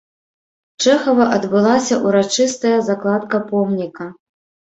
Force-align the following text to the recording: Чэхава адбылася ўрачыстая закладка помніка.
Чэхава 0.83 1.25
адбылася 1.35 1.99
ўрачыстая 2.07 2.73
закладка 2.89 3.37
помніка. 3.51 4.09